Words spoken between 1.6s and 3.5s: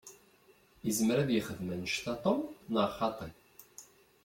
annect-a Tom, neɣ xaṭi?